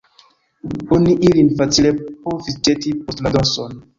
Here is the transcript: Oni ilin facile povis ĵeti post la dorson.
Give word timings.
Oni 0.95 1.11
ilin 1.27 1.51
facile 1.59 1.91
povis 2.25 2.57
ĵeti 2.69 2.97
post 3.03 3.25
la 3.27 3.37
dorson. 3.37 3.81